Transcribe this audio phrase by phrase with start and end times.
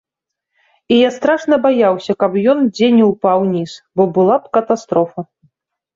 [0.93, 5.19] І я страшна баяўся, каб ён дзе не ўпаў уніз, бо была б катастрофа.